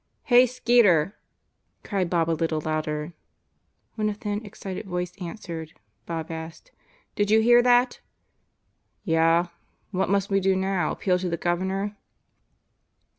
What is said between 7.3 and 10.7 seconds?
hear that?" "Yeah! What must we do